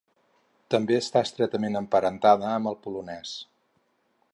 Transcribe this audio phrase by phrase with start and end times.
[0.75, 3.41] També està estretament emparentada amb el polonès.